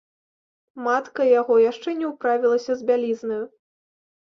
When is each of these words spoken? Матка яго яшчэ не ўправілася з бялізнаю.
Матка 0.87 1.27
яго 1.41 1.59
яшчэ 1.65 1.95
не 2.01 2.07
ўправілася 2.13 2.71
з 2.83 2.91
бялізнаю. 2.91 3.41